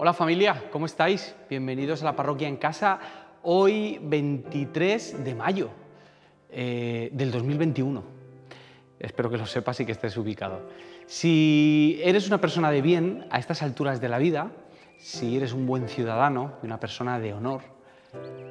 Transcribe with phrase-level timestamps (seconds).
[0.00, 1.34] Hola familia, ¿cómo estáis?
[1.50, 3.00] Bienvenidos a la parroquia en casa.
[3.42, 5.70] Hoy 23 de mayo
[6.50, 8.04] eh, del 2021.
[9.00, 10.68] Espero que lo sepas y que estés ubicado.
[11.06, 14.52] Si eres una persona de bien a estas alturas de la vida,
[14.98, 17.62] si eres un buen ciudadano y una persona de honor,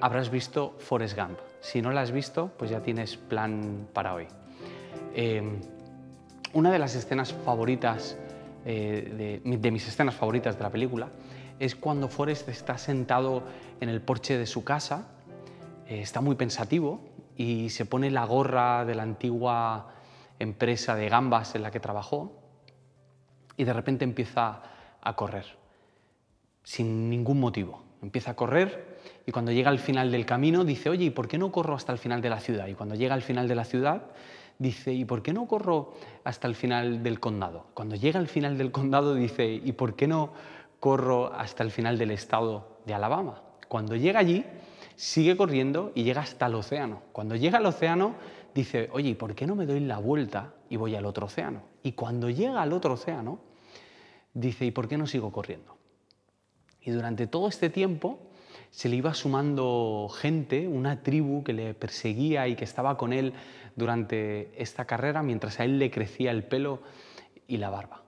[0.02, 1.40] habrás visto Forrest Gump.
[1.62, 4.28] Si no la has visto, pues ya tienes plan para hoy.
[5.16, 5.42] Eh,
[6.52, 8.18] una de las escenas favoritas,
[8.66, 11.08] eh, de, mis escenas favoritas de la película,
[11.60, 13.44] es cuando Forrest está sentado
[13.82, 15.08] en el porche de su casa,
[15.88, 17.02] eh, está muy pensativo
[17.36, 19.94] y se pone la gorra de la antigua
[20.40, 22.32] empresa de gambas en la que trabajó
[23.56, 24.62] y de repente empieza
[25.02, 25.46] a correr,
[26.64, 27.84] sin ningún motivo.
[28.02, 31.40] Empieza a correr y cuando llega al final del camino dice, oye, ¿y por qué
[31.40, 32.68] no corro hasta el final de la ciudad?
[32.68, 34.04] Y cuando llega al final de la ciudad
[34.60, 37.66] dice, ¿y por qué no corro hasta el final del condado?
[37.74, 40.32] Cuando llega al final del condado dice, ¿y por qué no
[40.80, 43.42] corro hasta el final del estado de Alabama?
[43.68, 44.46] Cuando llega allí,
[44.96, 47.02] sigue corriendo y llega hasta el océano.
[47.12, 48.16] Cuando llega al océano,
[48.54, 51.62] dice, oye, ¿y por qué no me doy la vuelta y voy al otro océano?
[51.84, 53.40] Y cuando llega al otro océano,
[54.34, 55.78] dice, ¿y por qué no sigo corriendo?
[56.82, 58.20] Y durante todo este tiempo
[58.72, 63.34] se le iba sumando gente, una tribu que le perseguía y que estaba con él
[63.76, 66.82] durante esta carrera mientras a él le crecía el pelo
[67.48, 68.07] y la barba.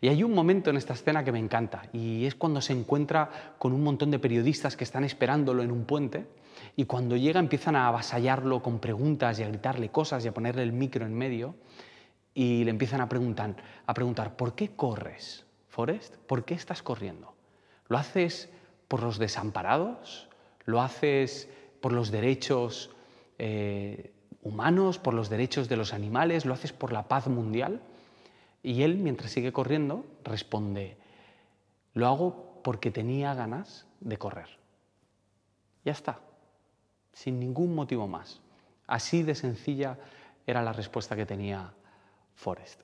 [0.00, 3.54] Y hay un momento en esta escena que me encanta y es cuando se encuentra
[3.58, 6.26] con un montón de periodistas que están esperándolo en un puente
[6.76, 10.62] y cuando llega empiezan a avasallarlo con preguntas y a gritarle cosas y a ponerle
[10.62, 11.54] el micro en medio
[12.34, 16.16] y le empiezan a preguntar, a preguntar ¿por qué corres, Forrest?
[16.16, 17.34] ¿Por qué estás corriendo?
[17.88, 18.50] ¿Lo haces
[18.88, 20.28] por los desamparados?
[20.64, 21.48] ¿Lo haces
[21.80, 22.90] por los derechos
[23.38, 26.44] eh, humanos, por los derechos de los animales?
[26.44, 27.80] ¿Lo haces por la paz mundial?
[28.66, 30.96] Y él, mientras sigue corriendo, responde,
[31.94, 34.48] lo hago porque tenía ganas de correr.
[35.84, 36.18] Ya está,
[37.12, 38.40] sin ningún motivo más.
[38.88, 39.96] Así de sencilla
[40.48, 41.72] era la respuesta que tenía
[42.34, 42.80] Forrest.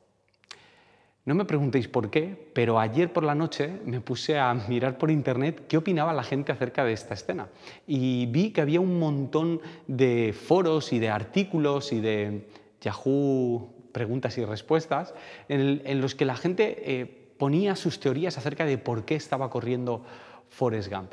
[1.25, 5.11] No me preguntéis por qué, pero ayer por la noche me puse a mirar por
[5.11, 7.49] internet qué opinaba la gente acerca de esta escena.
[7.89, 12.49] Y vi que había un montón de foros y de artículos y de
[12.81, 15.15] Yahoo preguntas y respuestas
[15.49, 20.05] en, los que la gente eh, ponía sus teorías acerca de por qué estaba corriendo
[20.49, 21.13] Forrest Gump.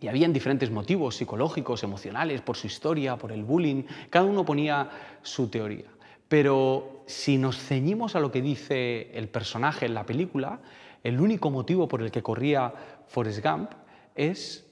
[0.00, 4.90] Y habían diferentes motivos psicológicos, emocionales, por su historia, por el bullying, cada uno ponía
[5.22, 5.90] su teoría.
[6.28, 10.60] Pero si nos ceñimos a lo que dice el personaje en la película,
[11.02, 12.72] el único motivo por el que corría
[13.08, 13.72] Forrest Gump
[14.14, 14.66] es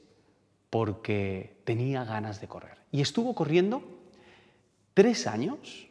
[0.71, 2.79] porque tenía ganas de correr.
[2.91, 3.83] Y estuvo corriendo
[4.95, 5.88] tres años,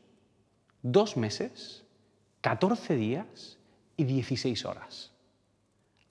[0.92, 1.84] dos meses,
[2.42, 3.58] 14 días
[3.96, 5.12] y 16 horas.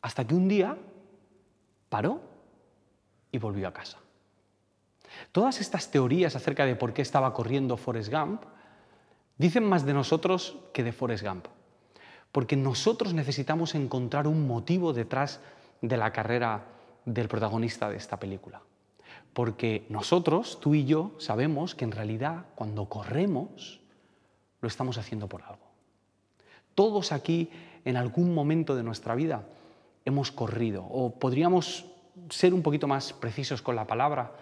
[0.03, 0.77] Hasta que un día
[1.89, 2.21] paró
[3.33, 3.99] y volvió a casa.
[5.33, 8.43] Todas estas teorías acerca de por qué estaba corriendo Forrest Gump
[9.39, 11.47] Dicen más de nosotros que de Forrest Gump,
[12.33, 15.41] porque nosotros necesitamos encontrar un motivo detrás
[15.83, 16.65] de la carrera
[17.05, 18.63] del protagonista de esta película.
[19.35, 23.81] Porque nosotros, tú y yo, sabemos que en realidad cuando corremos
[24.61, 25.67] lo estamos haciendo por algo.
[26.75, 27.51] Todos aquí
[27.85, 29.45] en algún momento de nuestra vida
[30.05, 31.87] hemos corrido, o podríamos
[32.31, 34.33] ser un poquito más precisos con la palabra,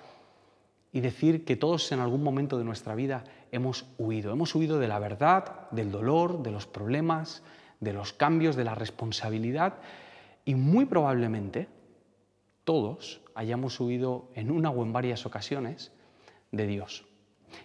[0.94, 4.32] y decir que todos en algún momento de nuestra vida hemos huido.
[4.32, 7.42] Hemos huido de la verdad, del dolor, de los problemas,
[7.80, 9.74] de los cambios, de la responsabilidad
[10.44, 11.66] y muy probablemente
[12.62, 15.90] todos hayamos huido en una o en varias ocasiones
[16.52, 17.04] de Dios.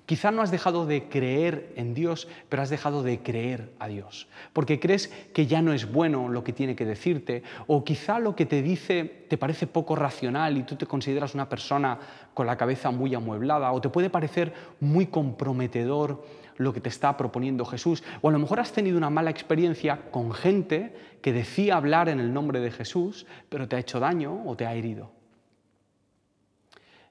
[0.05, 4.27] Quizá no has dejado de creer en Dios, pero has dejado de creer a Dios,
[4.53, 8.35] porque crees que ya no es bueno lo que tiene que decirte, o quizá lo
[8.35, 11.99] que te dice te parece poco racional y tú te consideras una persona
[12.33, 16.23] con la cabeza muy amueblada, o te puede parecer muy comprometedor
[16.57, 20.09] lo que te está proponiendo Jesús, o a lo mejor has tenido una mala experiencia
[20.11, 24.43] con gente que decía hablar en el nombre de Jesús, pero te ha hecho daño
[24.45, 25.11] o te ha herido.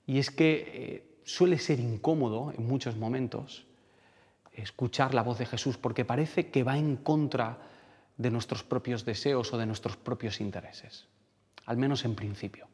[0.06, 3.67] Y es que eh, suele ser incómodo en muchos momentos
[4.55, 7.59] escuchar la voz de Jesús porque parece que va en contra
[8.17, 11.07] de nuestros propios deseos o de nuestros propios intereses,
[11.67, 12.67] al menos en principio.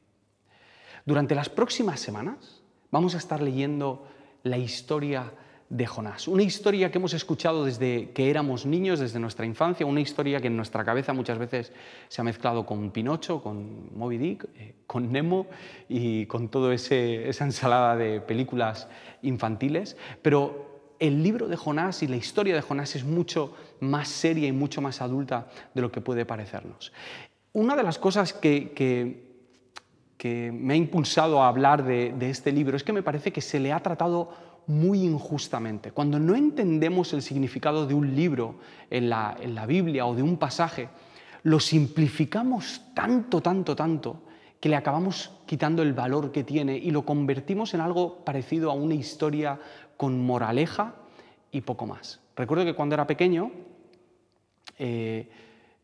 [1.04, 2.62] Durante las próximas semanas
[2.92, 4.06] vamos a estar leyendo
[4.44, 5.32] la historia
[5.68, 6.28] de Jonás.
[6.28, 10.48] Una historia que hemos escuchado desde que éramos niños, desde nuestra infancia, una historia que
[10.48, 11.72] en nuestra cabeza muchas veces
[12.08, 15.46] se ha mezclado con Pinocho, con Moby Dick, eh, con Nemo
[15.88, 18.88] y con toda esa ensalada de películas
[19.22, 19.96] infantiles.
[20.22, 24.52] Pero el libro de Jonás y la historia de Jonás es mucho más seria y
[24.52, 26.92] mucho más adulta de lo que puede parecernos.
[27.52, 29.34] una de las cosas que,
[30.24, 33.72] me ha impulsado a hablar de, este libro es que me parece que se le
[33.72, 34.30] ha tratado
[34.66, 35.92] muy injustamente.
[35.92, 38.56] Cuando no entendemos el significado de un libro
[38.90, 40.88] en la, en la Biblia o de un pasaje,
[41.42, 44.22] lo simplificamos tanto, tanto, tanto,
[44.60, 48.74] que le acabamos quitando el valor que tiene y lo convertimos en algo parecido a
[48.74, 49.60] una historia
[49.98, 50.94] con moraleja
[51.52, 52.20] y poco más.
[52.34, 53.52] Recuerdo que cuando era pequeño,
[54.78, 55.28] eh,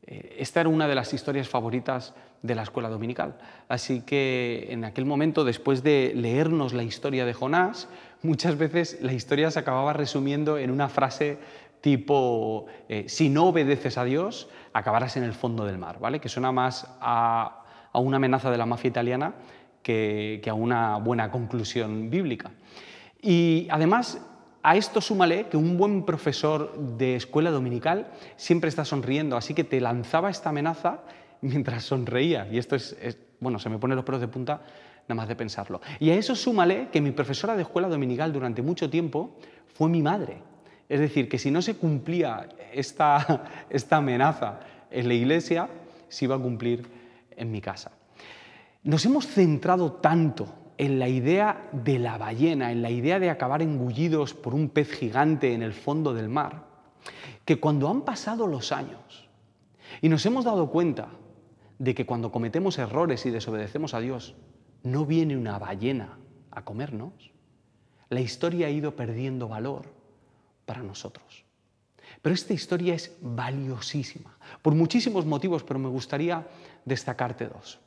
[0.07, 3.37] eh, esta era una de las historias favoritas de la escuela dominical.
[3.69, 7.89] Así que en aquel momento, después de leernos la historia de Jonás,
[8.23, 11.39] muchas veces la historia se acababa resumiendo en una frase
[11.81, 16.21] tipo, eh, si no obedeces a Dios, acabarás en el fondo del mar, ¿vale?
[16.21, 17.65] que suena más a,
[17.95, 19.35] una amenaza de la mafia italiana
[19.83, 22.51] que, que a una buena conclusión bíblica.
[23.23, 24.21] Y además
[24.63, 29.65] a esto súmale que un buen profesor de escuela dominical siempre está sonriendo, así que
[29.65, 31.01] te lanzaba esta amenaza
[31.41, 32.47] mientras sonreía.
[32.51, 32.97] Y esto es,
[33.41, 34.61] bueno, se me pone los pelos de punta
[35.11, 35.81] nada más de pensarlo.
[35.99, 39.37] Y a eso súmale que mi profesora de escuela dominical durante mucho tiempo
[39.75, 40.39] fue mi madre.
[40.89, 44.61] Es decir, que si no se cumplía esta, esta amenaza
[44.91, 45.69] en la iglesia,
[46.09, 46.87] se iba a cumplir
[47.37, 47.93] en mi casa.
[48.83, 53.61] Nos hemos centrado tanto en la idea de la ballena, en la idea de acabar
[53.61, 56.65] engullidos por un pez gigante en el fondo del mar,
[57.45, 59.29] que cuando han pasado los años
[60.01, 61.09] y nos hemos dado cuenta
[61.79, 64.35] de que cuando cometemos errores y desobedecemos a Dios,
[64.83, 66.19] no viene una ballena
[66.51, 67.31] a comernos,
[68.09, 69.87] la historia ha ido perdiendo valor
[70.67, 71.45] para nosotros.
[72.23, 76.47] Pero esta historia es valiosísima, por muchísimos motivos, pero me gustaría
[76.85, 77.79] destacarte dos.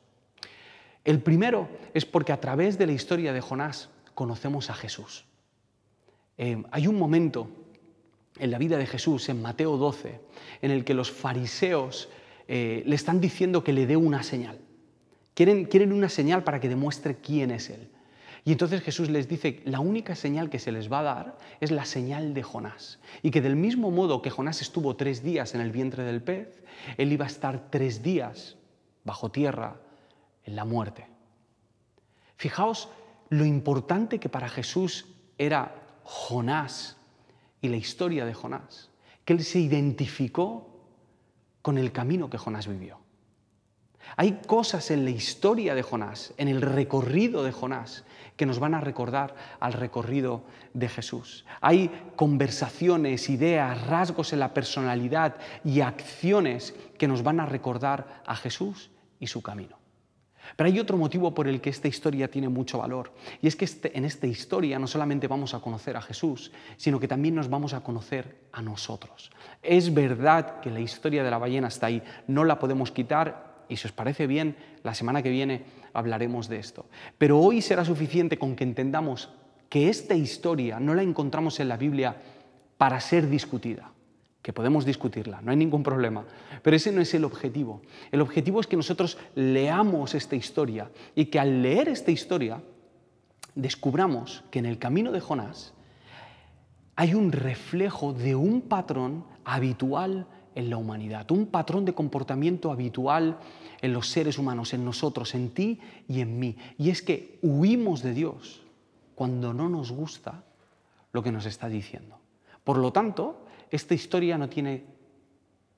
[1.04, 5.26] El primero es porque a través de la historia de Jonás conocemos a Jesús.
[6.38, 7.48] Eh, hay un momento
[8.38, 10.20] en la vida de Jesús, en Mateo 12,
[10.62, 12.08] en el que los fariseos
[12.48, 14.58] eh, le están diciendo que le dé una señal.
[15.34, 17.90] Quieren, una señal para que demuestre quién es Él.
[18.44, 21.70] Y entonces Jesús les dice, la única señal que se les va a dar es
[21.70, 23.00] la señal de Jonás.
[23.22, 26.62] Y que del mismo modo que Jonás estuvo tres días en el vientre del pez,
[26.98, 28.56] Él iba a estar tres días
[29.02, 29.80] bajo tierra
[30.44, 31.06] en la muerte.
[32.36, 32.88] Fijaos
[33.30, 35.06] lo importante que para Jesús
[35.38, 36.96] era Jonás
[37.60, 38.90] y la historia de Jonás,
[39.24, 40.84] que él se identificó
[41.62, 42.98] con el camino que Jonás vivió.
[44.16, 48.04] Hay cosas en la historia de Jonás, en el recorrido de Jonás,
[48.36, 51.44] que nos van a recordar al recorrido de Jesús.
[51.60, 58.36] Hay conversaciones, ideas, rasgos en la personalidad y acciones que nos van a recordar a
[58.36, 58.90] Jesús
[59.20, 59.78] y su camino.
[60.56, 63.64] Pero hay otro motivo por el que esta historia tiene mucho valor, y es que
[63.64, 67.48] este, en esta historia no solamente vamos a conocer a Jesús, sino que también nos
[67.48, 69.30] vamos a conocer a nosotros.
[69.62, 73.76] Es verdad que la historia de la ballena está ahí, no la podemos quitar, y
[73.76, 75.62] si os parece bien, la semana que viene
[75.92, 76.86] hablaremos de esto.
[77.18, 79.30] Pero hoy será suficiente con que entendamos
[79.68, 82.16] que esta historia no la encontramos en la Biblia
[82.76, 83.94] para ser discutida
[84.44, 86.26] que podemos discutirla, no hay ningún problema,
[86.62, 87.80] pero ese no es el objetivo.
[88.12, 92.60] El objetivo es que nosotros leamos esta historia y que al leer esta historia
[93.54, 95.72] descubramos que en el camino de Jonás
[96.94, 103.38] hay un reflejo de un patrón habitual en la humanidad, un patrón de comportamiento habitual
[103.80, 106.56] en los seres humanos, en nosotros, en ti y en mí.
[106.78, 108.62] Y es que huimos de Dios
[109.14, 110.44] cuando no nos gusta
[111.12, 112.18] lo que nos está diciendo.
[112.62, 114.84] Por lo tanto, esta historia no tiene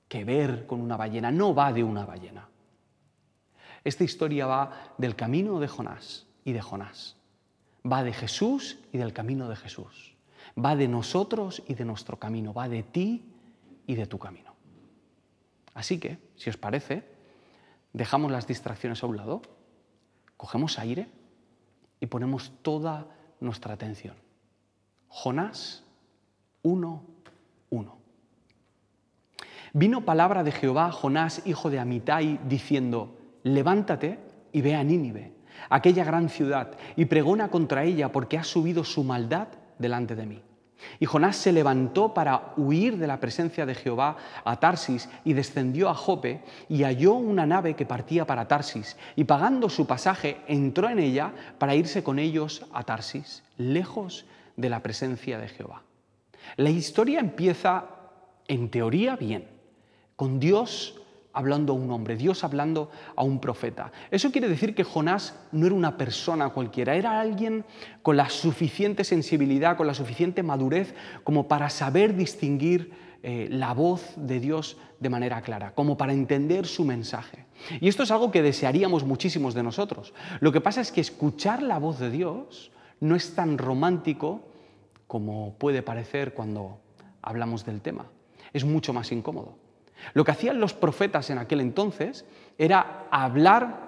[0.07, 2.47] que ver con una ballena, no va de una ballena.
[3.83, 7.15] Esta historia va del camino de Jonás y de Jonás.
[7.89, 10.15] Va de Jesús y del camino de Jesús.
[10.57, 12.53] Va de nosotros y de nuestro camino.
[12.53, 13.23] Va de ti
[13.85, 14.56] y de tu camino.
[15.77, 17.03] Así que, si os parece,
[17.93, 19.43] dejamos las distracciones a un lado,
[20.35, 21.07] cogemos aire
[21.99, 23.05] y ponemos toda
[23.39, 24.15] nuestra atención.
[25.07, 25.83] Jonás
[26.63, 27.03] 1
[27.69, 27.97] 1.
[29.73, 34.17] Vino palabra de Jehová a Jonás, hijo de Amitai, diciendo, levántate
[34.51, 35.35] y ve a Nínive,
[35.69, 40.41] aquella gran ciudad, y pregona contra ella porque ha subido su maldad delante de mí.
[40.99, 45.89] Y Jonás se levantó para huir de la presencia de Jehová a Tarsis y descendió
[45.89, 50.89] a Jope y halló una nave que partía para Tarsis y pagando su pasaje entró
[50.89, 55.83] en ella para irse con ellos a Tarsis, lejos de la presencia de Jehová.
[56.55, 57.85] La historia empieza,
[58.47, 59.47] en teoría, bien,
[60.15, 61.01] con Dios
[61.37, 63.91] hablando a un hombre, Dios hablando a un profeta.
[64.09, 67.63] Eso quiere decir que Jonás no era una persona cualquiera, era alguien
[68.01, 72.91] con la suficiente sensibilidad, con la suficiente madurez como para saber distinguir
[73.21, 77.45] eh, la voz de Dios de manera clara, como para entender su mensaje.
[77.79, 80.15] Y esto es algo que desearíamos muchísimos de nosotros.
[80.39, 84.41] Lo que pasa es que escuchar la voz de Dios no es tan romántico
[85.05, 86.79] como puede parecer cuando
[87.21, 88.07] hablamos del tema.
[88.53, 89.66] Es mucho más incómodo.
[90.13, 92.25] Lo que hacían los profetas en aquel entonces
[92.57, 93.87] era hablar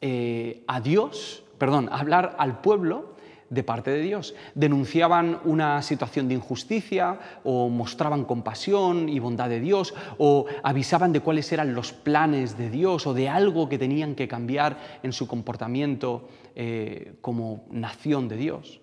[0.00, 3.16] eh, a Dios, perdón, hablar al pueblo
[3.50, 4.34] de parte de Dios.
[4.54, 11.20] Denunciaban una situación de injusticia o mostraban compasión y bondad de Dios o avisaban de
[11.20, 15.26] cuáles eran los planes de Dios o de algo que tenían que cambiar en su
[15.26, 18.80] comportamiento eh, como nación de Dios.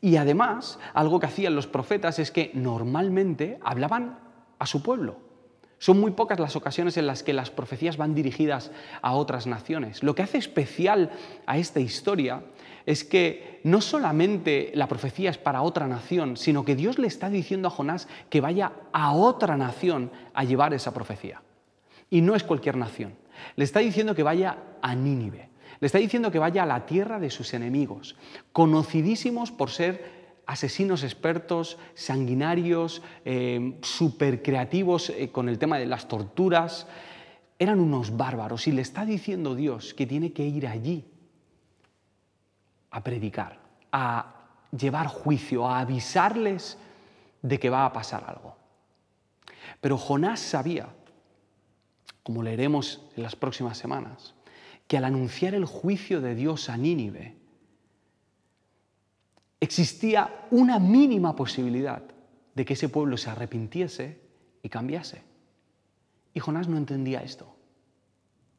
[0.00, 4.18] Y además, algo que hacían los profetas es que normalmente hablaban
[4.58, 5.25] a su pueblo.
[5.78, 8.70] Son muy pocas las ocasiones en las que las profecías van dirigidas
[9.02, 10.02] a otras naciones.
[10.02, 11.10] Lo que hace especial
[11.44, 12.42] a esta historia
[12.86, 17.28] es que no solamente la profecía es para otra nación, sino que Dios le está
[17.28, 21.42] diciendo a Jonás que vaya a otra nación a llevar esa profecía.
[22.08, 23.14] Y no es cualquier nación.
[23.56, 25.50] Le está diciendo que vaya a Nínive.
[25.80, 28.16] Le está diciendo que vaya a la tierra de sus enemigos,
[28.52, 36.08] conocidísimos por ser asesinos expertos, sanguinarios, eh, súper creativos eh, con el tema de las
[36.08, 36.86] torturas.
[37.58, 41.04] Eran unos bárbaros y le está diciendo Dios que tiene que ir allí
[42.90, 43.58] a predicar,
[43.90, 44.34] a
[44.70, 46.78] llevar juicio, a avisarles
[47.42, 48.56] de que va a pasar algo.
[49.80, 50.88] Pero Jonás sabía,
[52.22, 54.34] como leeremos en las próximas semanas,
[54.86, 57.36] que al anunciar el juicio de Dios a Nínive,
[59.60, 62.02] existía una mínima posibilidad
[62.54, 64.20] de que ese pueblo se arrepintiese
[64.62, 65.22] y cambiase.
[66.34, 67.54] Y Jonás no entendía esto.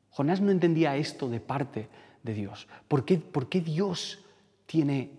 [0.10, 1.90] Jonás no entendía esto de parte
[2.24, 2.68] de Dios.
[2.88, 4.24] ¿Por qué, por qué Dios
[4.66, 5.12] tiene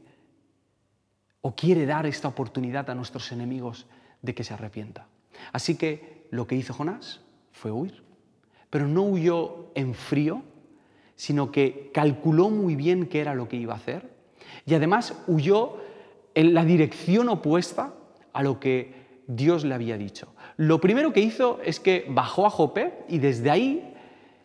[1.41, 3.87] o quiere dar esta oportunidad a nuestros enemigos
[4.23, 5.07] de que se arrepienta?
[5.53, 7.21] Así que lo que hizo Jonás
[7.53, 8.03] fue huir.
[8.71, 10.43] Pero no huyó en frío,
[11.15, 14.18] sino que calculó muy bien qué era lo que iba a hacer
[14.67, 15.77] y además huyó
[16.35, 17.95] en la dirección opuesta
[18.33, 20.35] a lo que Dios le había dicho.
[20.57, 23.95] Lo primero que hizo es que bajó a Jope y desde ahí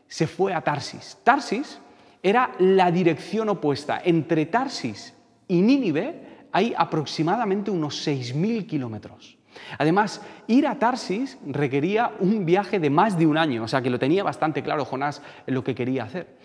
[0.07, 1.17] se fue a Tarsis.
[1.23, 1.79] Tarsis
[2.21, 4.01] era la dirección opuesta.
[4.03, 5.13] Entre Tarsis
[5.47, 9.37] y Nínive hay aproximadamente unos 6.000 kilómetros.
[9.77, 13.89] Además, ir a Tarsis requería un viaje de más de un año, o sea que
[13.89, 16.37] lo tenía bastante claro Jonás lo que quería hacer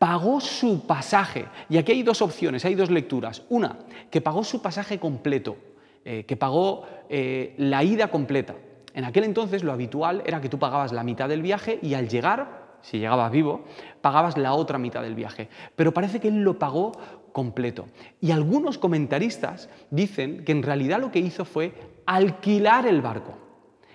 [0.00, 1.44] pagó su pasaje.
[1.68, 3.42] Y aquí hay dos opciones, hay dos lecturas.
[3.50, 3.80] Una,
[4.10, 5.58] que pagó su pasaje completo,
[6.06, 8.54] eh, que pagó eh, la ida completa.
[8.94, 12.08] En aquel entonces lo habitual era que tú pagabas la mitad del viaje y al
[12.08, 13.66] llegar, si llegabas vivo,
[14.00, 15.50] pagabas la otra mitad del viaje.
[15.76, 16.92] Pero parece que él lo pagó
[17.32, 17.84] completo.
[18.22, 21.74] Y algunos comentaristas dicen que en realidad lo que hizo fue
[22.06, 23.49] alquilar el barco.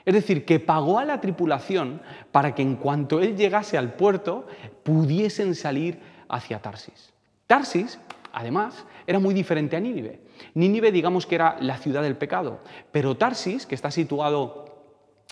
[0.06, 4.48] Es decir, que pagó a la tripulación para que en cuanto él llegase al puerto
[4.84, 7.12] pudiesen salir hacia Tarsis.
[7.48, 8.00] Tarsis,
[8.32, 10.22] además, era muy diferente a Nínive.
[10.54, 12.60] Nínive digamos que era la ciudad del pecado,
[12.92, 14.66] pero Tarsis, que está situado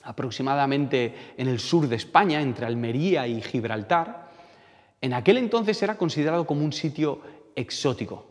[0.03, 4.31] aproximadamente en el sur de España, entre Almería y Gibraltar,
[5.01, 7.21] en aquel entonces era considerado como un sitio
[7.55, 8.25] exótico.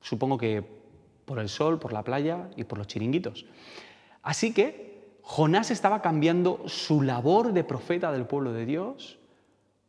[0.00, 0.62] Supongo que
[1.24, 3.46] por el sol, por la playa y por los chiringuitos.
[4.22, 4.95] Así que
[5.28, 9.18] Jonás estaba cambiando su labor de profeta del pueblo de Dios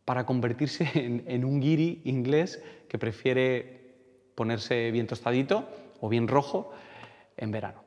[0.04, 3.94] para convertirse en, un guiri inglés que prefiere
[4.34, 5.70] ponerse bien tostadito
[6.02, 6.72] o bien rojo
[7.38, 7.84] en verano.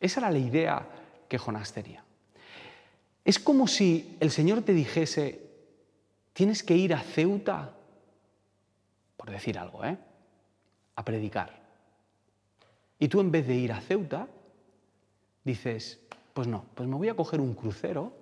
[0.00, 0.88] Esa era la idea
[1.28, 2.02] que Jonás tenía.
[3.26, 5.42] Es como si el Señor te dijese,
[6.32, 7.74] tienes que ir a Ceuta,
[9.18, 9.98] por decir algo, ¿eh?
[10.94, 11.60] a predicar.
[12.98, 14.28] Y tú en vez de ir a Ceuta,
[15.44, 16.05] dices,
[16.36, 18.12] pues no, pues me voy a coger un crucero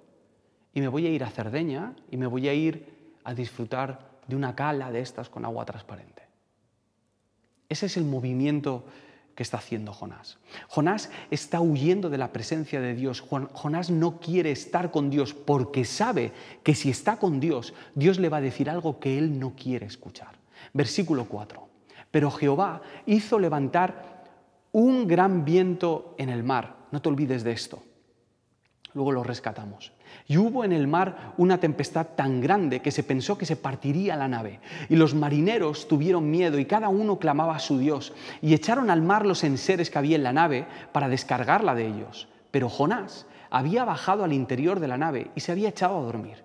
[0.73, 4.37] y me voy a ir a Cerdeña y me voy a ir a disfrutar de
[4.37, 6.23] una cala de estas con agua transparente.
[7.68, 8.85] Ese es el movimiento
[9.35, 10.38] que está haciendo Jonás.
[10.68, 13.21] Jonás está huyendo de la presencia de Dios.
[13.21, 16.30] Jonás no quiere estar con Dios porque sabe
[16.62, 19.87] que si está con Dios, Dios le va a decir algo que él no quiere
[19.87, 20.37] escuchar.
[20.73, 21.68] Versículo 4.
[22.12, 24.23] Pero Jehová hizo levantar
[24.71, 26.76] un gran viento en el mar.
[26.92, 27.83] No te olvides de esto
[28.94, 29.92] luego lo rescatamos.
[30.26, 34.16] Y hubo en el mar una tempestad tan grande que se pensó que se partiría
[34.16, 34.60] la nave.
[34.88, 38.12] Y los marineros tuvieron miedo y cada uno clamaba a su Dios.
[38.40, 42.28] Y echaron al mar los enseres que había en la nave para descargarla de ellos.
[42.50, 46.43] Pero Jonás había bajado al interior de la nave y se había echado a dormir.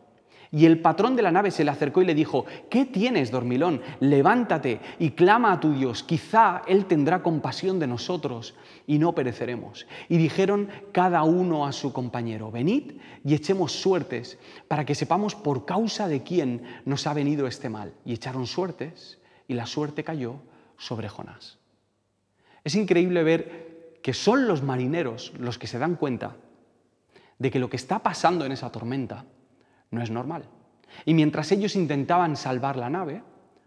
[0.51, 3.81] Y el patrón de la nave se le acercó y le dijo, ¿qué tienes, dormilón?
[3.99, 8.55] Levántate y clama a tu Dios, quizá Él tendrá compasión de nosotros
[8.87, 9.85] y no pereceremos.
[10.07, 15.65] Y dijeron cada uno a su compañero, venid y echemos suertes para que sepamos por
[15.65, 17.93] causa de quién nos ha venido este mal.
[18.03, 20.37] Y echaron suertes y la suerte cayó
[20.77, 21.59] sobre Jonás.
[22.63, 26.37] Es increíble ver que son los marineros los que se dan cuenta
[27.37, 29.25] de que lo que está pasando en esa tormenta
[29.91, 30.43] no es normal.
[31.05, 33.23] Y mientras ellos intentaban salvar la nave,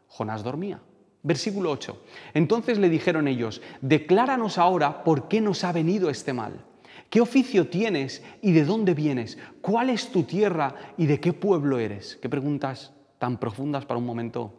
[0.09, 0.81] Jonás dormía.
[1.23, 2.03] Versículo 8.
[2.35, 6.65] Entonces le dijeron ellos, decláranos ahora por qué nos ha venido este mal.
[7.11, 9.39] ¿Qué oficio tienes y de dónde vienes?
[9.61, 12.19] ¿Cuál es tu tierra y de qué pueblo eres?
[12.21, 14.53] Qué preguntas tan profundas para un momento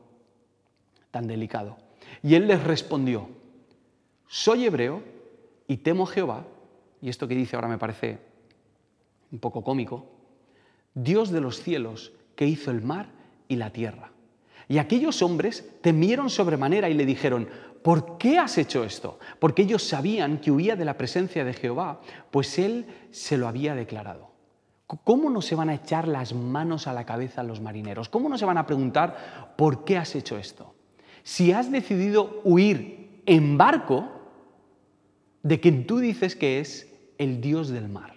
[1.11, 1.77] tan delicado.
[2.21, 3.27] Y él les respondió,
[4.27, 5.03] soy hebreo
[5.67, 6.45] y temo a Jehová,
[7.01, 8.19] y esto que dice ahora me parece
[9.31, 10.12] un poco cómico,
[10.95, 13.07] Dios de los cielos que hizo el mar
[13.47, 14.11] y la tierra.
[14.67, 17.47] Y aquellos hombres temieron sobremanera y le dijeron,
[17.83, 19.19] ¿por qué has hecho esto?
[19.39, 21.99] Porque ellos sabían que huía de la presencia de Jehová,
[22.31, 24.31] pues él se lo había declarado.
[24.87, 28.09] ¿Cómo no se van a echar las manos a la cabeza los marineros?
[28.09, 30.75] ¿Cómo no se van a preguntar, ¿por qué has hecho esto?
[31.23, 34.09] Si has decidido huir en barco
[35.41, 38.13] de quien tú dices que es el Dios del mar.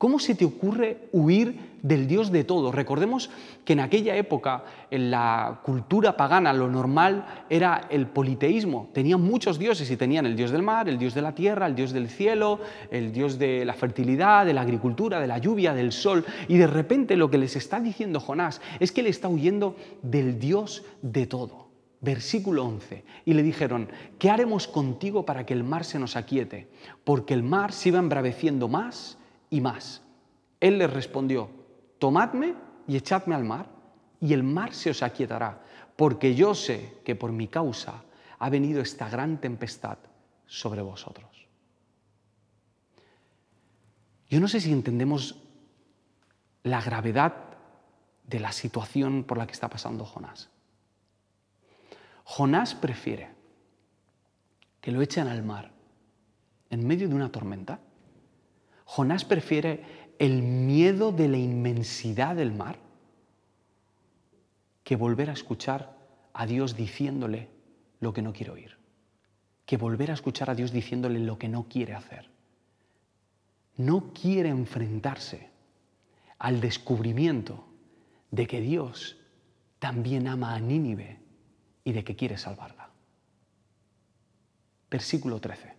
[0.00, 2.72] ¿Cómo se te ocurre huir del Dios de todo?
[2.72, 3.28] Recordemos
[3.66, 8.88] que en aquella época, en la cultura pagana, lo normal era el politeísmo.
[8.94, 11.74] Tenían muchos dioses y tenían el dios del mar, el dios de la tierra, el
[11.74, 15.92] dios del cielo, el dios de la fertilidad, de la agricultura, de la lluvia, del
[15.92, 16.24] sol.
[16.48, 20.38] Y de repente lo que les está diciendo Jonás es que él está huyendo del
[20.38, 21.68] Dios de todo.
[22.00, 23.04] Versículo 11.
[23.26, 26.68] Y le dijeron, ¿qué haremos contigo para que el mar se nos aquiete?
[27.04, 29.18] Porque el mar se iba embraveciendo más
[29.50, 30.02] y más.
[30.60, 31.50] Él les respondió,
[31.98, 32.54] tomadme
[32.86, 33.68] y echadme al mar,
[34.20, 35.62] y el mar se os aquietará,
[35.96, 38.04] porque yo sé que por mi causa
[38.38, 39.98] ha venido esta gran tempestad
[40.46, 41.48] sobre vosotros.
[44.28, 45.42] Yo no sé si entendemos
[46.62, 47.34] la gravedad
[48.24, 50.50] de la situación por la que está pasando Jonás.
[52.24, 53.30] Jonás prefiere
[54.80, 55.72] que lo echen al mar
[56.70, 57.80] en medio de una tormenta
[58.92, 59.84] Jonás prefiere
[60.18, 62.76] el miedo de la inmensidad del mar
[64.82, 65.96] que volver a escuchar
[66.32, 67.50] a Dios diciéndole
[68.00, 68.78] lo que no quiere oír,
[69.64, 72.30] que volver a escuchar a Dios diciéndole lo que no quiere hacer.
[73.76, 75.50] No quiere enfrentarse
[76.40, 77.68] al descubrimiento
[78.32, 79.18] de que Dios
[79.78, 81.20] también ama a Nínive
[81.84, 82.90] y de que quiere salvarla.
[84.90, 85.74] Versículo 13.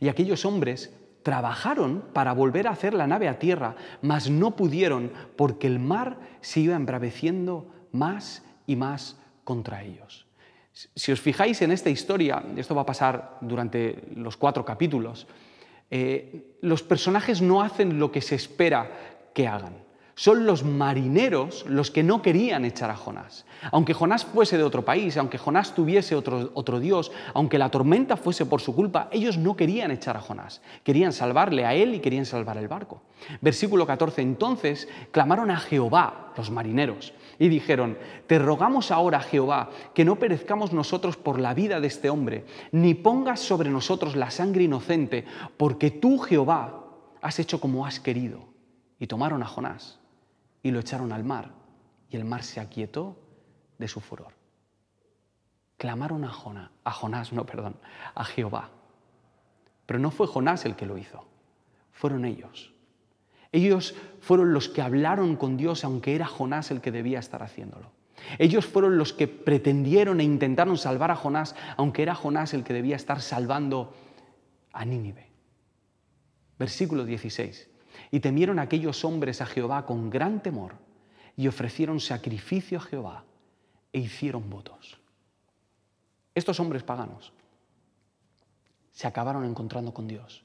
[0.00, 5.12] Y aquellos hombres trabajaron para volver a hacer la nave a tierra, mas no pudieron
[5.36, 10.26] porque el mar se iba embraveciendo más y más contra ellos.
[10.72, 15.26] Si os fijáis en esta historia, esto va a pasar durante los cuatro capítulos,
[15.90, 18.90] eh, los personajes no hacen lo que se espera
[19.34, 19.74] que hagan.
[20.14, 23.46] Son los marineros los que no querían echar a Jonás.
[23.70, 28.18] Aunque Jonás fuese de otro país, aunque Jonás tuviese otro, otro, Dios, aunque la tormenta
[28.18, 30.60] fuese por su culpa, ellos no querían echar a Jonás.
[30.84, 33.00] Querían salvarle a él y querían salvar el barco.
[33.40, 34.20] Versículo 14.
[34.20, 37.96] Entonces clamaron a Jehová, los marineros, y dijeron,
[38.26, 42.92] te rogamos ahora, Jehová, que no perezcamos nosotros por la vida de este hombre, ni
[42.92, 45.24] pongas sobre nosotros la sangre inocente,
[45.56, 46.84] porque tú, Jehová,
[47.22, 48.40] has hecho como has querido.
[48.98, 50.01] Y tomaron a Jonás
[50.62, 51.50] y lo echaron al mar,
[52.08, 53.16] y el mar se aquietó
[53.78, 54.32] de su furor.
[55.76, 57.76] Clamaron a, Jonás, a Jonás, no, perdón,
[58.14, 58.70] a Jehová.
[59.86, 61.24] Pero no fue Jonás el que lo hizo,
[61.90, 62.72] fueron ellos.
[63.50, 67.90] Ellos fueron los que hablaron con Dios, aunque era Jonás el que debía estar haciéndolo.
[68.38, 72.72] Ellos fueron los que pretendieron e intentaron salvar a Jonás, aunque era Jonás el que
[72.72, 73.94] debía estar salvando
[74.72, 75.28] a Nínive.
[76.58, 77.68] Versículo 16.
[78.12, 80.74] Y temieron aquellos hombres a Jehová con gran temor
[81.36, 83.24] y ofrecieron sacrificio a Jehová
[83.92, 85.00] e hicieron votos.
[86.34, 87.32] Estos hombres paganos
[88.92, 90.44] se acabaron encontrando con Dios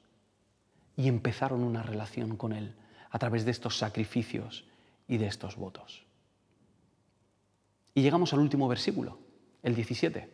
[0.95, 2.73] y empezaron una relación con Él
[3.11, 4.65] a través de estos sacrificios
[5.07, 6.05] y de estos votos.
[7.93, 9.19] Y llegamos al último versículo,
[9.63, 10.29] el 17.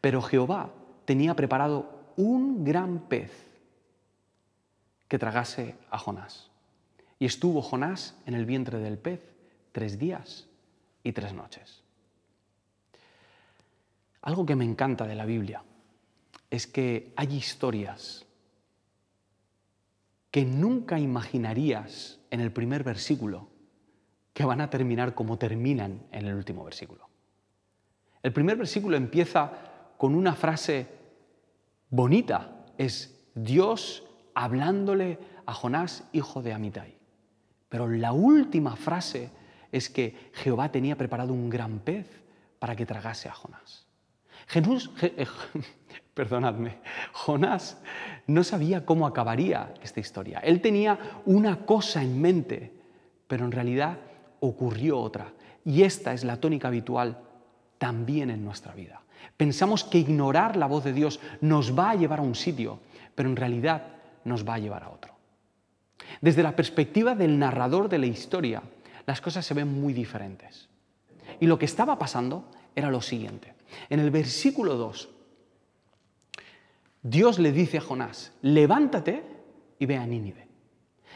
[0.00, 0.72] Pero Jehová
[1.04, 3.45] tenía preparado un gran pez
[5.08, 6.50] que tragase a Jonás.
[7.18, 9.20] Y estuvo Jonás en el vientre del pez
[9.72, 10.48] tres días
[11.02, 11.82] y tres noches.
[14.22, 15.62] Algo que me encanta de la Biblia
[16.50, 18.26] es que hay historias
[20.30, 23.48] que nunca imaginarías en el primer versículo,
[24.34, 27.08] que van a terminar como terminan en el último versículo.
[28.22, 29.52] El primer versículo empieza
[29.96, 30.88] con una frase
[31.88, 34.02] bonita, es Dios
[34.36, 36.94] hablándole a Jonás, hijo de Amitai.
[37.70, 39.30] Pero la última frase
[39.72, 42.06] es que Jehová tenía preparado un gran pez
[42.58, 43.86] para que tragase a Jonás.
[44.54, 45.26] Eh,
[46.14, 46.78] perdonadme,
[47.12, 47.80] Jonás
[48.26, 50.38] no sabía cómo acabaría esta historia.
[50.40, 52.72] Él tenía una cosa en mente,
[53.26, 53.96] pero en realidad
[54.40, 55.32] ocurrió otra.
[55.64, 57.18] Y esta es la tónica habitual
[57.78, 59.00] también en nuestra vida.
[59.38, 62.80] Pensamos que ignorar la voz de Dios nos va a llevar a un sitio,
[63.14, 63.95] pero en realidad
[64.26, 65.14] nos va a llevar a otro.
[66.20, 68.62] Desde la perspectiva del narrador de la historia,
[69.06, 70.68] las cosas se ven muy diferentes.
[71.40, 73.54] Y lo que estaba pasando era lo siguiente.
[73.88, 75.08] En el versículo 2,
[77.02, 79.22] Dios le dice a Jonás, levántate
[79.78, 80.48] y ve a Nínive.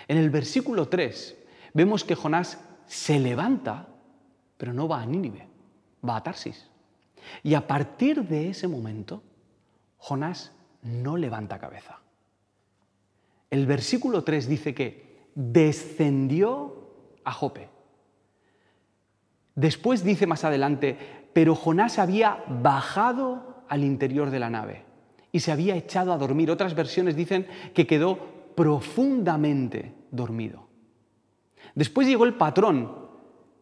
[0.08, 1.36] En el versículo 3
[1.74, 3.88] vemos que Jonás se levanta,
[4.56, 5.48] pero no va a Nínive,
[6.06, 6.68] va a Tarsis.
[7.42, 9.22] Y a partir de ese momento,
[9.98, 11.99] Jonás no levanta cabeza.
[13.50, 16.90] El versículo 3 dice que descendió
[17.24, 17.68] a Jope.
[19.54, 20.96] Después dice más adelante,
[21.32, 24.84] pero Jonás había bajado al interior de la nave
[25.32, 26.50] y se había echado a dormir.
[26.50, 28.18] Otras versiones dicen que quedó
[28.54, 30.68] profundamente dormido.
[31.74, 33.00] Después llegó el patrón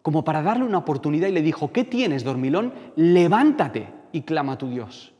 [0.02, 2.72] como para darle una oportunidad y le dijo, ¿qué tienes, dormilón?
[2.96, 5.12] Levántate y clama a tu Dios.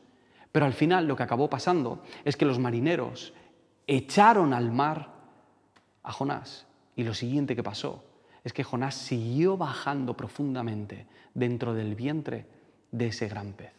[0.51, 3.33] Pero al final lo que acabó pasando es que los marineros
[3.95, 5.11] echaron al mar
[6.03, 6.67] a Jonás.
[6.95, 8.03] Y lo siguiente que pasó
[8.43, 12.47] es que Jonás siguió bajando profundamente dentro del vientre
[12.91, 13.73] de ese gran pez.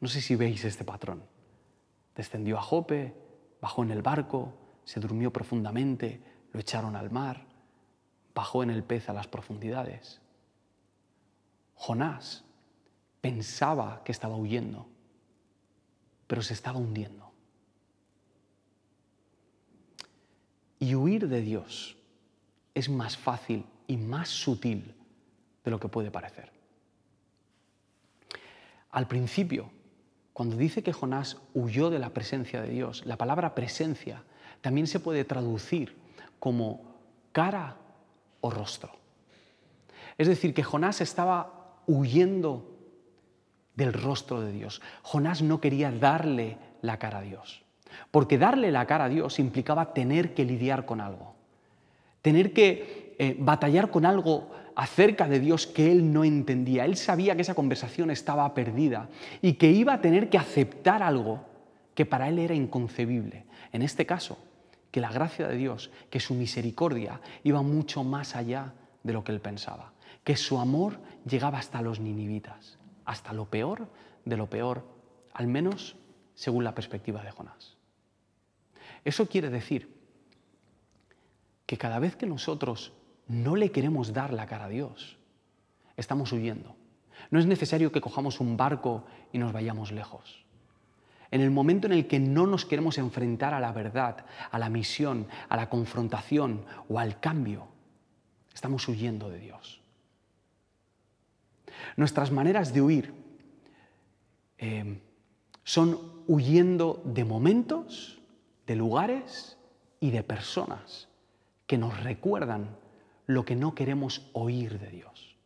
[0.00, 1.22] No sé si veis este patrón.
[2.16, 3.14] Descendió a Jope,
[3.60, 4.54] bajó en el barco,
[4.84, 7.44] se durmió profundamente, lo echaron al mar,
[8.34, 10.20] bajó en el pez a las profundidades.
[11.74, 12.44] Jonás
[13.20, 14.86] pensaba que estaba huyendo,
[16.30, 17.32] pero se estaba hundiendo.
[20.78, 21.96] Y huir de Dios
[22.72, 24.94] es más fácil y más sutil
[25.64, 26.52] de lo que puede parecer.
[28.92, 29.72] Al principio,
[30.32, 34.22] cuando dice que Jonás huyó de la presencia de Dios, la palabra presencia
[34.60, 35.96] también se puede traducir
[36.38, 36.94] como
[37.32, 37.76] cara
[38.40, 38.92] o rostro.
[40.16, 42.69] Es decir, que Jonás estaba huyendo
[43.80, 44.82] del rostro de Dios.
[45.02, 47.62] Jonás no quería darle la cara a Dios,
[48.10, 51.34] porque darle la cara a Dios implicaba tener que lidiar con algo,
[52.20, 56.84] tener que eh, batallar con algo acerca de Dios que él no entendía.
[56.84, 59.08] Él sabía que esa conversación estaba perdida
[59.40, 61.40] y que iba a tener que aceptar algo
[61.94, 63.46] que para él era inconcebible.
[63.72, 64.38] En este caso,
[64.90, 69.32] que la gracia de Dios, que su misericordia iba mucho más allá de lo que
[69.32, 73.88] él pensaba, que su amor llegaba hasta los ninivitas hasta lo peor
[74.24, 74.84] de lo peor,
[75.32, 75.96] al menos
[76.34, 77.76] según la perspectiva de Jonás.
[79.04, 79.94] Eso quiere decir
[81.66, 82.92] que cada vez que nosotros
[83.28, 85.16] no le queremos dar la cara a Dios,
[85.96, 86.74] estamos huyendo.
[87.30, 90.44] No es necesario que cojamos un barco y nos vayamos lejos.
[91.30, 94.68] En el momento en el que no nos queremos enfrentar a la verdad, a la
[94.68, 97.68] misión, a la confrontación o al cambio,
[98.52, 99.79] estamos huyendo de Dios.
[101.96, 103.14] Nuestras maneras de huir
[104.58, 105.00] eh,
[105.64, 108.20] son huyendo de momentos,
[108.66, 109.56] de lugares
[110.00, 111.08] y de personas
[111.66, 112.76] que nos recuerdan
[113.26, 115.36] lo que no queremos oír de Dios.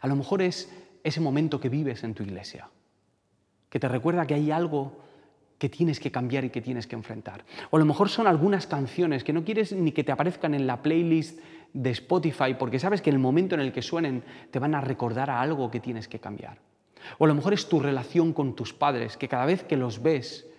[0.00, 0.70] A lo mejor es
[1.02, 2.68] ese momento que vives en tu iglesia,
[3.68, 4.98] que te recuerda que hay algo
[5.58, 7.44] que tienes que cambiar y que tienes que enfrentar.
[7.70, 10.66] O a lo mejor son algunas canciones que no quieres ni que te aparezcan en
[10.66, 11.38] la playlist
[11.72, 14.80] de Spotify porque sabes que en el momento en el que suenen te van a
[14.80, 16.58] recordar a algo que tienes que cambiar.
[17.18, 20.02] O a lo mejor es tu relación con tus padres, que cada vez que los
[20.02, 20.49] ves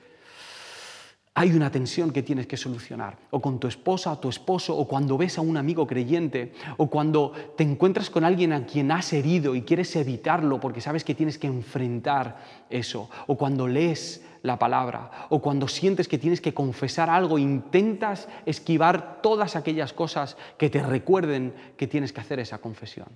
[1.33, 4.85] hay una tensión que tienes que solucionar, o con tu esposa o tu esposo, o
[4.85, 9.13] cuando ves a un amigo creyente, o cuando te encuentras con alguien a quien has
[9.13, 14.59] herido y quieres evitarlo porque sabes que tienes que enfrentar eso, o cuando lees la
[14.59, 20.69] palabra, o cuando sientes que tienes que confesar algo, intentas esquivar todas aquellas cosas que
[20.69, 23.07] te recuerden que tienes que hacer esa confesión.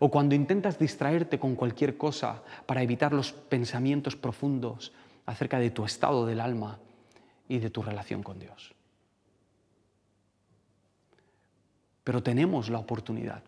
[0.00, 4.92] O cuando intentas distraerte con cualquier cosa para evitar los pensamientos profundos
[5.26, 6.78] acerca de tu estado del alma
[7.50, 8.72] y de tu relación con Dios.
[12.04, 13.42] Pero tenemos la oportunidad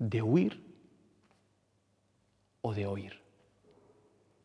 [0.00, 0.60] de huir
[2.60, 3.22] o de oír.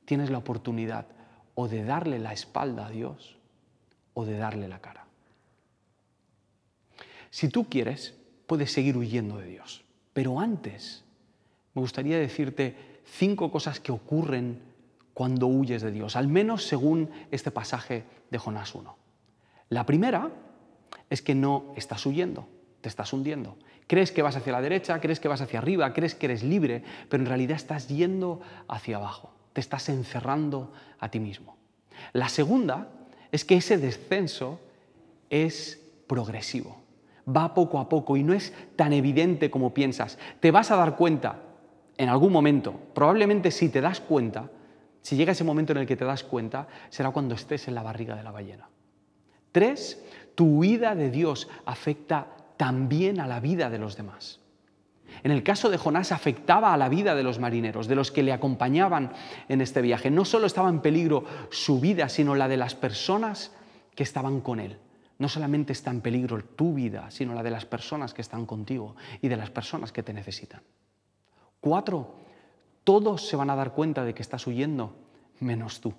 [0.06, 1.08] Tienes la oportunidad
[1.56, 3.36] o de darle la espalda a Dios
[4.14, 5.08] o de darle la cara.
[7.32, 9.84] Si tú quieres, puedes seguir huyendo de Dios.
[10.14, 11.04] Pero antes,
[11.74, 14.62] me gustaría decirte cinco cosas que ocurren
[15.14, 18.96] cuando huyes de Dios, al menos según este pasaje de Jonás 1.
[19.70, 20.32] La primera
[21.10, 22.48] es que no estás huyendo,
[22.82, 23.58] te estás hundiendo.
[23.88, 26.84] Crees que vas hacia la derecha, crees que vas hacia arriba, crees que eres libre,
[27.10, 31.58] pero en realidad estás yendo hacia abajo, te estás encerrando a ti mismo.
[32.14, 32.90] La segunda
[33.32, 34.60] es que ese descenso
[35.30, 36.82] es progresivo,
[37.28, 40.18] va poco a poco y no es tan evidente como piensas.
[40.40, 41.40] Te vas a dar cuenta
[41.98, 44.50] en algún momento, probablemente si te das cuenta,
[45.04, 47.84] si llega ese momento en el que te das cuenta, será cuando estés en la
[47.84, 48.70] barriga de la ballena.
[49.52, 54.40] Tres, tu huida de Dios afecta también a la vida de los demás.
[55.22, 58.24] En el caso de Jonás afectaba a la vida de los marineros, de los que
[58.24, 59.12] le acompañaban
[59.50, 60.10] en este viaje.
[60.10, 63.52] No solo estaba en peligro su vida, sino la de las personas
[63.96, 64.80] que estaban con él.
[65.20, 68.96] No solamente está en peligro tu vida, sino la de las personas que están contigo
[69.22, 70.62] y de las personas que te necesitan.
[71.60, 72.16] Cuatro,
[72.84, 74.96] todos se van a dar cuenta de que estás huyendo,
[75.40, 75.94] menos tú.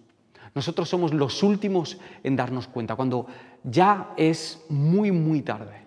[0.54, 3.26] Nosotros somos los últimos en darnos cuenta, cuando
[3.62, 5.82] ya es muy, muy tarde.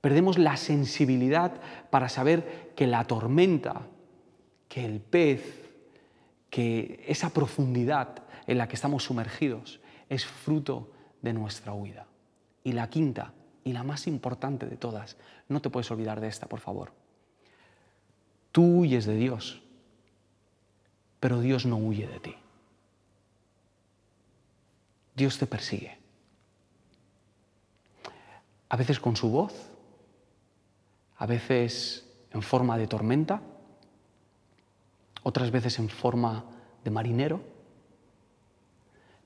[0.00, 1.60] Perdemos la sensibilidad
[1.90, 3.82] para saber que la tormenta,
[4.68, 5.62] que el pez,
[6.50, 10.90] que esa profundidad en la que estamos sumergidos es fruto
[11.22, 12.06] de nuestra huida.
[12.64, 13.32] Y la quinta,
[13.64, 15.16] y la más importante de todas,
[15.48, 16.92] no te puedes olvidar de esta, por favor.
[18.50, 19.62] Tú huyes de Dios,
[21.22, 22.34] pero Dios no huye de ti.
[25.14, 25.96] Dios te persigue.
[28.68, 29.54] A veces con su voz,
[31.18, 33.40] a veces en forma de tormenta,
[35.22, 36.44] otras veces en forma
[36.82, 37.40] de marinero,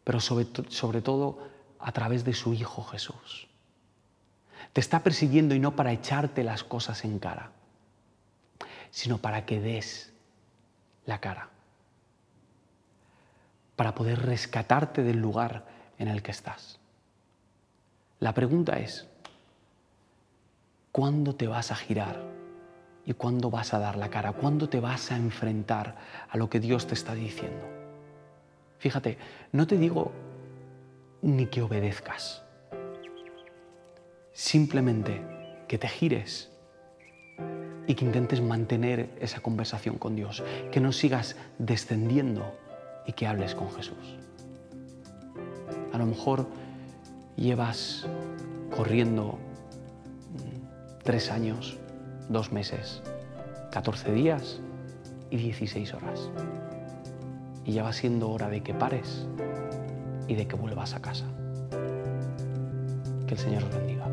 [0.04, 3.48] pero sobre, todo a través de su Hijo Jesús.
[4.74, 7.52] Te está persiguiendo y no para echarte las cosas en cara,
[8.90, 10.12] sino para que des
[11.06, 11.55] la cara,
[13.76, 15.66] para poder rescatarte del lugar
[15.98, 16.80] en el que estás.
[18.18, 19.06] La pregunta es,
[20.96, 22.22] ¿Cuándo te vas a girar?
[23.04, 24.32] ¿Y cuándo vas a dar la cara?
[24.32, 25.94] ¿Cuándo te vas a enfrentar
[26.30, 27.66] a lo que Dios te está diciendo?
[28.78, 29.18] Fíjate,
[29.52, 30.12] no te digo
[31.20, 32.42] ni que obedezcas,
[34.32, 35.20] simplemente
[35.68, 36.50] que te gires
[37.86, 42.56] y que intentes mantener esa conversación con Dios, que no sigas descendiendo
[43.06, 44.16] y que hables con Jesús.
[45.92, 46.46] A lo mejor
[47.36, 48.06] llevas
[48.74, 49.38] corriendo
[51.02, 51.78] tres años,
[52.28, 53.02] dos meses,
[53.70, 54.60] 14 días
[55.30, 56.30] y 16 horas.
[57.64, 59.26] Y ya va siendo hora de que pares
[60.28, 61.26] y de que vuelvas a casa.
[63.26, 64.05] Que el Señor os bendiga.